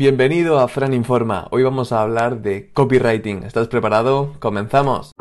[0.00, 1.46] Bienvenido a Fran Informa.
[1.50, 3.42] Hoy vamos a hablar de copywriting.
[3.42, 4.32] ¿Estás preparado?
[4.38, 5.12] Comenzamos.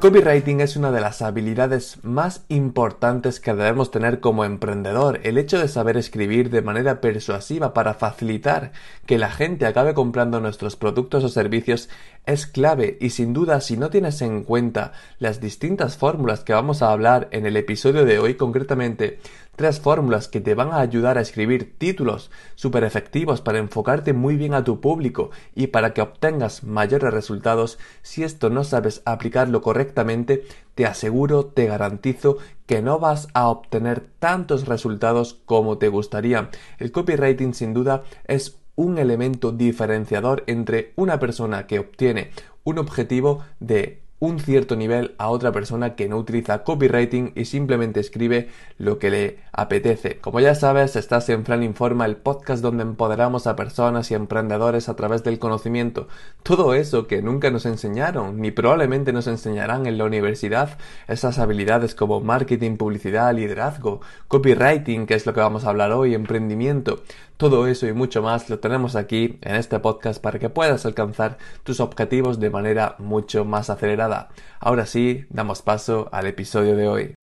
[0.00, 5.20] Copywriting es una de las habilidades más importantes que debemos tener como emprendedor.
[5.24, 8.72] El hecho de saber escribir de manera persuasiva para facilitar
[9.04, 11.90] que la gente acabe comprando nuestros productos o servicios
[12.24, 16.80] es clave y sin duda si no tienes en cuenta las distintas fórmulas que vamos
[16.80, 19.18] a hablar en el episodio de hoy concretamente
[19.60, 24.36] tres fórmulas que te van a ayudar a escribir títulos súper efectivos para enfocarte muy
[24.36, 29.60] bien a tu público y para que obtengas mayores resultados, si esto no sabes aplicarlo
[29.60, 36.48] correctamente, te aseguro, te garantizo que no vas a obtener tantos resultados como te gustaría.
[36.78, 42.30] El copywriting sin duda es un elemento diferenciador entre una persona que obtiene
[42.64, 48.00] un objetivo de un cierto nivel a otra persona que no utiliza copywriting y simplemente
[48.00, 50.18] escribe lo que le apetece.
[50.18, 54.90] Como ya sabes, estás en Fran Informa, el podcast donde empoderamos a personas y emprendedores
[54.90, 56.06] a través del conocimiento.
[56.42, 60.78] Todo eso que nunca nos enseñaron, ni probablemente nos enseñarán en la universidad,
[61.08, 66.14] esas habilidades como marketing, publicidad, liderazgo, copywriting, que es lo que vamos a hablar hoy,
[66.14, 67.02] emprendimiento.
[67.40, 71.38] Todo eso y mucho más lo tenemos aquí en este podcast para que puedas alcanzar
[71.62, 74.28] tus objetivos de manera mucho más acelerada.
[74.58, 77.14] Ahora sí, damos paso al episodio de hoy.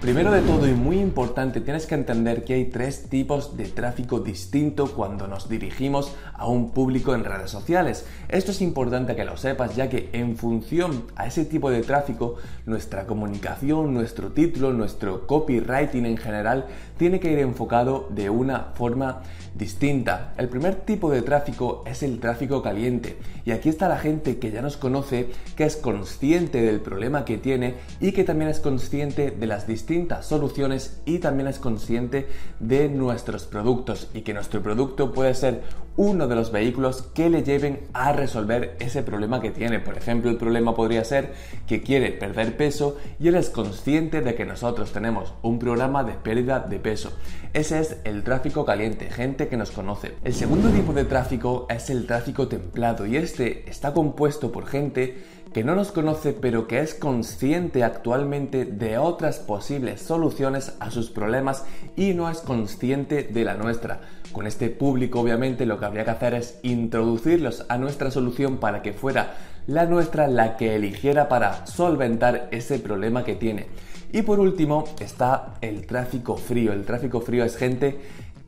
[0.00, 4.18] Primero de todo y muy importante, tienes que entender que hay tres tipos de tráfico
[4.18, 8.06] distinto cuando nos dirigimos a un público en redes sociales.
[8.30, 12.36] Esto es importante que lo sepas ya que en función a ese tipo de tráfico,
[12.64, 16.64] nuestra comunicación, nuestro título, nuestro copywriting en general
[16.96, 19.20] tiene que ir enfocado de una forma
[19.54, 20.32] distinta.
[20.38, 24.50] El primer tipo de tráfico es el tráfico caliente y aquí está la gente que
[24.50, 29.30] ya nos conoce, que es consciente del problema que tiene y que también es consciente
[29.30, 29.89] de las distintas
[30.22, 32.28] soluciones y también es consciente
[32.60, 35.62] de nuestros productos y que nuestro producto puede ser
[35.96, 39.80] uno de los vehículos que le lleven a resolver ese problema que tiene.
[39.80, 41.34] Por ejemplo, el problema podría ser
[41.66, 46.12] que quiere perder peso y él es consciente de que nosotros tenemos un programa de
[46.12, 47.12] pérdida de peso.
[47.52, 50.14] Ese es el tráfico caliente, gente que nos conoce.
[50.22, 55.39] El segundo tipo de tráfico es el tráfico templado y este está compuesto por gente
[55.52, 61.10] que no nos conoce pero que es consciente actualmente de otras posibles soluciones a sus
[61.10, 61.64] problemas
[61.96, 64.00] y no es consciente de la nuestra.
[64.32, 68.82] Con este público obviamente lo que habría que hacer es introducirlos a nuestra solución para
[68.82, 69.34] que fuera
[69.66, 73.66] la nuestra la que eligiera para solventar ese problema que tiene.
[74.12, 76.72] Y por último está el tráfico frío.
[76.72, 78.00] El tráfico frío es gente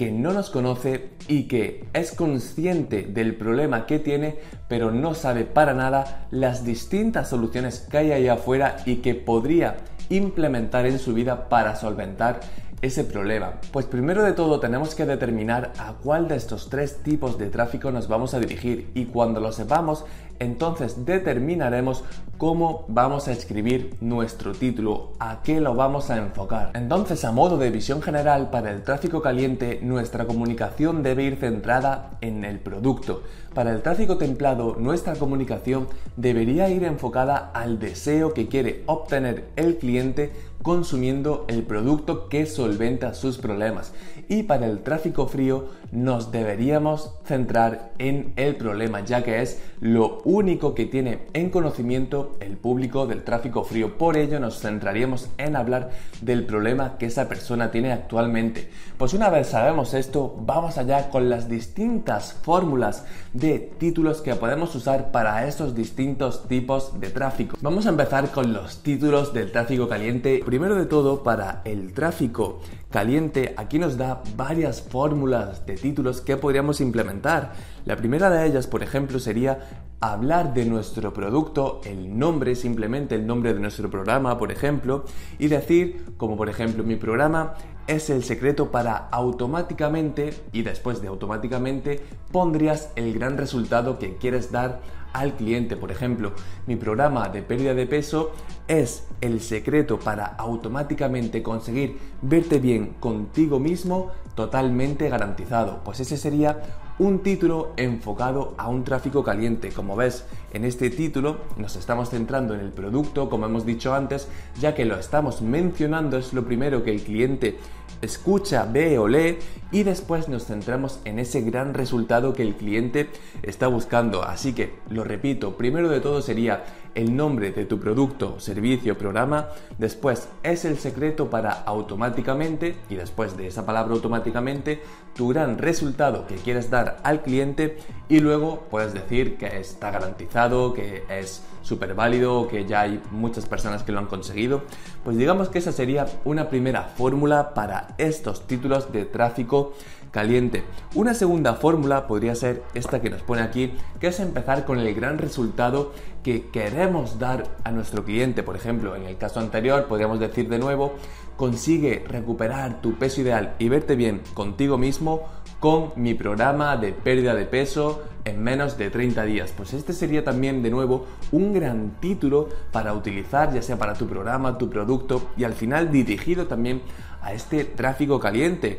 [0.00, 5.44] que no nos conoce y que es consciente del problema que tiene, pero no sabe
[5.44, 9.76] para nada las distintas soluciones que hay ahí afuera y que podría
[10.08, 12.40] implementar en su vida para solventar
[12.82, 13.54] ese problema?
[13.72, 17.90] Pues primero de todo tenemos que determinar a cuál de estos tres tipos de tráfico
[17.90, 20.04] nos vamos a dirigir y cuando lo sepamos,
[20.38, 22.02] entonces determinaremos
[22.38, 26.70] cómo vamos a escribir nuestro título, a qué lo vamos a enfocar.
[26.74, 32.12] Entonces, a modo de visión general para el tráfico caliente, nuestra comunicación debe ir centrada
[32.22, 33.22] en el producto.
[33.52, 39.76] Para el tráfico templado, nuestra comunicación debería ir enfocada al deseo que quiere obtener el
[39.76, 43.92] cliente consumiendo el producto que solventa sus problemas.
[44.28, 50.20] Y para el tráfico frío nos deberíamos centrar en el problema, ya que es lo
[50.24, 53.98] único que tiene en conocimiento el público del tráfico frío.
[53.98, 55.90] Por ello nos centraríamos en hablar
[56.20, 58.70] del problema que esa persona tiene actualmente.
[58.98, 64.74] Pues una vez sabemos esto, vamos allá con las distintas fórmulas de títulos que podemos
[64.74, 67.56] usar para estos distintos tipos de tráfico.
[67.62, 70.42] Vamos a empezar con los títulos del tráfico caliente.
[70.50, 72.58] Primero de todo, para el tráfico
[72.90, 77.52] caliente, aquí nos da varias fórmulas de títulos que podríamos implementar.
[77.84, 79.60] La primera de ellas, por ejemplo, sería
[80.00, 85.04] hablar de nuestro producto, el nombre, simplemente el nombre de nuestro programa, por ejemplo,
[85.38, 87.54] y decir, como por ejemplo, mi programa
[87.86, 92.00] es el secreto para automáticamente, y después de automáticamente,
[92.32, 94.80] pondrías el gran resultado que quieres dar
[95.12, 95.76] al cliente.
[95.76, 96.32] Por ejemplo,
[96.66, 98.30] mi programa de pérdida de peso
[98.68, 105.80] es el secreto para automáticamente conseguir verte bien contigo mismo totalmente garantizado.
[105.84, 106.62] Pues ese sería
[106.98, 109.68] un título enfocado a un tráfico caliente.
[109.68, 114.28] Como ves, en este título nos estamos centrando en el producto, como hemos dicho antes,
[114.58, 117.58] ya que lo estamos mencionando, es lo primero que el cliente
[118.00, 119.38] escucha, ve o lee
[119.72, 123.10] y después nos centramos en ese gran resultado que el cliente
[123.42, 124.22] está buscando.
[124.22, 126.64] Así que, lo repito, primero de todo sería
[126.94, 129.48] el nombre de tu producto, servicio, programa,
[129.78, 134.82] después es el secreto para automáticamente, y después de esa palabra automáticamente,
[135.14, 137.78] tu gran resultado que quieres dar al cliente
[138.08, 143.46] y luego puedes decir que está garantizado, que es súper válido, que ya hay muchas
[143.46, 144.62] personas que lo han conseguido.
[145.04, 149.74] Pues digamos que esa sería una primera fórmula para estos títulos de tráfico
[150.10, 150.64] caliente.
[150.94, 154.92] Una segunda fórmula podría ser esta que nos pone aquí, que es empezar con el
[154.94, 155.92] gran resultado
[156.24, 156.79] que queremos
[157.18, 158.42] dar a nuestro cliente.
[158.42, 160.94] Por ejemplo, en el caso anterior podríamos decir de nuevo,
[161.36, 165.28] consigue recuperar tu peso ideal y verte bien contigo mismo
[165.58, 169.52] con mi programa de pérdida de peso en menos de 30 días.
[169.54, 174.06] Pues este sería también de nuevo un gran título para utilizar ya sea para tu
[174.06, 176.80] programa, tu producto y al final dirigido también
[177.20, 178.78] a este tráfico caliente,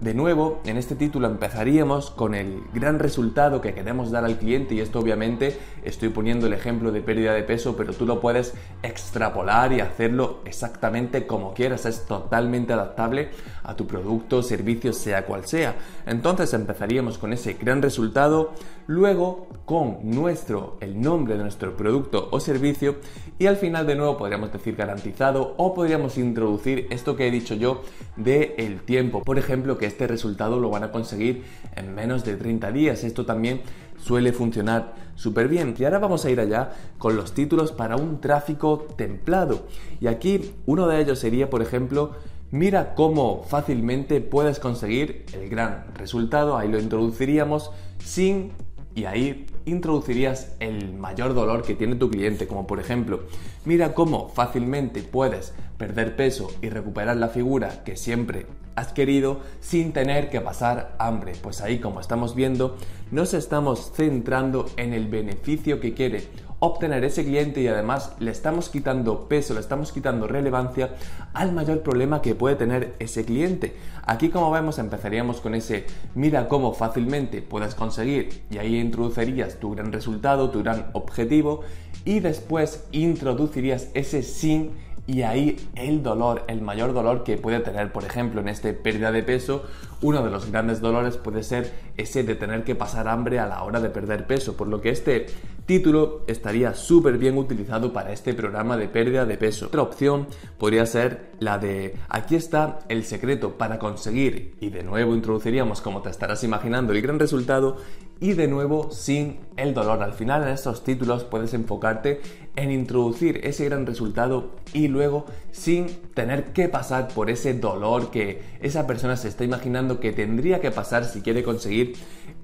[0.00, 4.74] de nuevo, en este título empezaríamos con el gran resultado que queremos dar al cliente
[4.74, 8.54] y esto obviamente estoy poniendo el ejemplo de pérdida de peso, pero tú lo puedes
[8.82, 13.30] extrapolar y hacerlo exactamente como quieras, es totalmente adaptable
[13.62, 15.76] a tu producto, servicio, sea cual sea.
[16.06, 18.52] Entonces empezaríamos con ese gran resultado,
[18.86, 22.96] luego con nuestro, el nombre de nuestro producto o servicio
[23.38, 27.54] y al final de nuevo podríamos decir garantizado o podríamos introducir esto que he dicho
[27.54, 27.82] yo
[28.16, 29.22] de el tiempo.
[29.22, 31.44] Por ejemplo, este resultado lo van a conseguir
[31.76, 33.04] en menos de 30 días.
[33.04, 33.62] Esto también
[33.98, 35.74] suele funcionar súper bien.
[35.78, 39.66] Y ahora vamos a ir allá con los títulos para un tráfico templado.
[40.00, 42.12] Y aquí uno de ellos sería, por ejemplo,
[42.50, 46.56] mira cómo fácilmente puedes conseguir el gran resultado.
[46.56, 48.52] Ahí lo introduciríamos sin
[48.94, 53.24] y ahí introducirías el mayor dolor que tiene tu cliente, como por ejemplo,
[53.64, 58.46] mira cómo fácilmente puedes perder peso y recuperar la figura que siempre
[58.76, 61.32] has querido sin tener que pasar hambre.
[61.40, 62.76] Pues ahí, como estamos viendo,
[63.10, 66.24] nos estamos centrando en el beneficio que quiere
[66.64, 70.94] obtener ese cliente y además le estamos quitando peso, le estamos quitando relevancia
[71.32, 73.76] al mayor problema que puede tener ese cliente.
[74.06, 79.74] Aquí como vemos empezaríamos con ese mira cómo fácilmente puedes conseguir y ahí introducirías tu
[79.74, 81.60] gran resultado, tu gran objetivo
[82.04, 84.72] y después introducirías ese sin
[85.06, 89.12] y ahí el dolor, el mayor dolor que puede tener, por ejemplo, en este pérdida
[89.12, 89.64] de peso,
[90.00, 93.62] uno de los grandes dolores puede ser ese de tener que pasar hambre a la
[93.62, 95.26] hora de perder peso, por lo que este
[95.66, 99.66] título estaría súper bien utilizado para este programa de pérdida de peso.
[99.66, 100.26] Otra opción
[100.58, 106.02] podría ser la de aquí está el secreto para conseguir y de nuevo introduciríamos como
[106.02, 107.78] te estarás imaginando el gran resultado
[108.24, 110.02] y de nuevo sin el dolor.
[110.02, 112.22] Al final en estos títulos puedes enfocarte
[112.56, 118.40] en introducir ese gran resultado y luego sin tener que pasar por ese dolor que
[118.62, 121.96] esa persona se está imaginando que tendría que pasar si quiere conseguir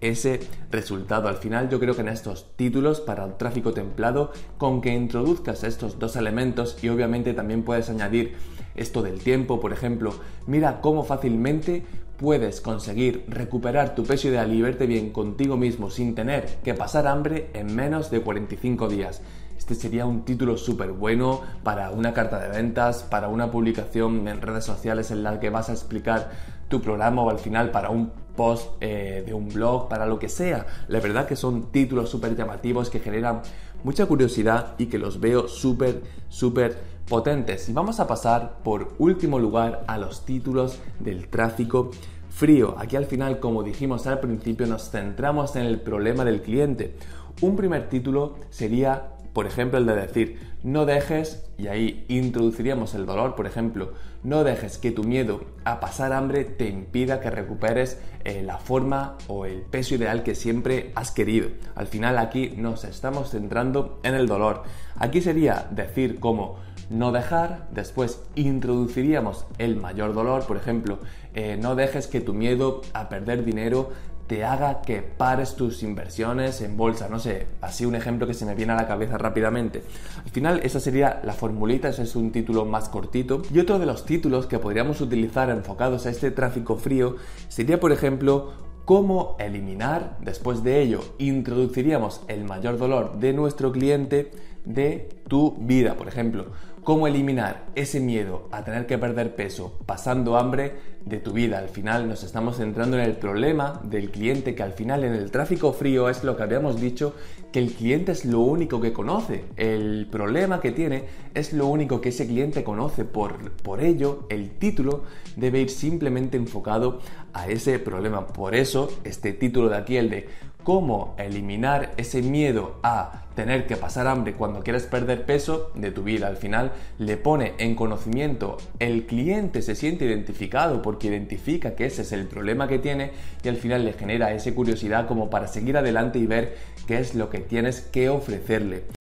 [0.02, 0.40] ese
[0.70, 1.28] resultado.
[1.28, 5.64] Al final yo creo que en estos títulos para el tráfico templado, con que introduzcas
[5.64, 8.34] estos dos elementos y obviamente también puedes añadir
[8.74, 10.14] esto del tiempo, por ejemplo,
[10.46, 11.84] mira cómo fácilmente
[12.20, 17.06] puedes conseguir recuperar tu peso ideal y verte bien contigo mismo sin tener que pasar
[17.06, 19.22] hambre en menos de 45 días.
[19.56, 24.42] Este sería un título súper bueno para una carta de ventas, para una publicación en
[24.42, 26.30] redes sociales en la que vas a explicar
[26.68, 30.28] tu programa o al final para un post eh, de un blog, para lo que
[30.28, 30.66] sea.
[30.88, 33.40] La verdad que son títulos súper llamativos que generan
[33.82, 37.68] mucha curiosidad y que los veo súper, súper potentes.
[37.68, 41.90] Y vamos a pasar por último lugar a los títulos del tráfico
[42.30, 42.76] frío.
[42.78, 46.94] Aquí al final, como dijimos al principio, nos centramos en el problema del cliente.
[47.42, 53.06] Un primer título sería por ejemplo, el de decir, no dejes, y ahí introduciríamos el
[53.06, 58.00] dolor, por ejemplo, no dejes que tu miedo a pasar hambre te impida que recuperes
[58.24, 61.48] eh, la forma o el peso ideal que siempre has querido.
[61.74, 64.64] Al final aquí nos estamos centrando en el dolor.
[64.96, 66.56] Aquí sería decir como
[66.90, 70.98] no dejar, después introduciríamos el mayor dolor, por ejemplo,
[71.34, 73.90] eh, no dejes que tu miedo a perder dinero
[74.30, 77.08] te haga que pares tus inversiones en bolsa.
[77.08, 79.82] No sé, así un ejemplo que se me viene a la cabeza rápidamente.
[80.24, 83.42] Al final, esa sería la formulita, ese es un título más cortito.
[83.52, 87.16] Y otro de los títulos que podríamos utilizar enfocados a este tráfico frío
[87.48, 88.52] sería, por ejemplo,
[88.84, 94.30] cómo eliminar, después de ello, introduciríamos el mayor dolor de nuestro cliente
[94.64, 95.94] de tu vida.
[95.94, 96.46] Por ejemplo,
[96.84, 101.58] cómo eliminar ese miedo a tener que perder peso pasando hambre de tu vida.
[101.58, 105.30] Al final nos estamos centrando en el problema del cliente, que al final en el
[105.30, 107.14] tráfico frío es lo que habíamos dicho,
[107.52, 109.44] que el cliente es lo único que conoce.
[109.56, 113.04] El problema que tiene es lo único que ese cliente conoce.
[113.04, 115.04] Por, por ello, el título
[115.36, 117.00] debe ir simplemente enfocado
[117.32, 118.26] a ese problema.
[118.26, 120.28] Por eso, este título de aquí, el de
[120.62, 126.02] cómo eliminar ese miedo a tener que pasar hambre cuando quieres perder peso de tu
[126.02, 126.26] vida.
[126.26, 132.02] Al final le pone en conocimiento, el cliente se siente identificado porque identifica que ese
[132.02, 135.78] es el problema que tiene y al final le genera esa curiosidad como para seguir
[135.78, 136.54] adelante y ver
[136.86, 138.99] qué es lo que tienes que ofrecerle.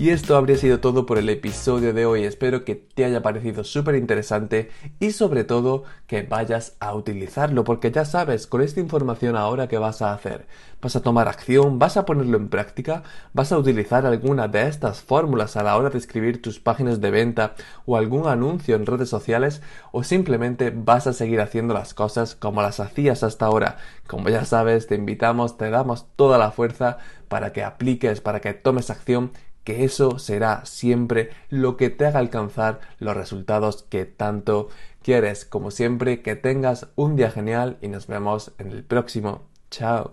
[0.00, 2.22] Y esto habría sido todo por el episodio de hoy.
[2.22, 7.90] Espero que te haya parecido súper interesante y sobre todo que vayas a utilizarlo porque
[7.90, 10.46] ya sabes, con esta información ahora que vas a hacer,
[10.80, 13.02] vas a tomar acción, vas a ponerlo en práctica,
[13.32, 17.10] vas a utilizar alguna de estas fórmulas a la hora de escribir tus páginas de
[17.10, 22.36] venta o algún anuncio en redes sociales o simplemente vas a seguir haciendo las cosas
[22.36, 23.78] como las hacías hasta ahora.
[24.06, 28.54] Como ya sabes, te invitamos, te damos toda la fuerza para que apliques, para que
[28.54, 29.32] tomes acción
[29.68, 34.70] que eso será siempre lo que te haga alcanzar los resultados que tanto
[35.02, 35.44] quieres.
[35.44, 39.42] Como siempre, que tengas un día genial y nos vemos en el próximo.
[39.70, 40.06] Chao.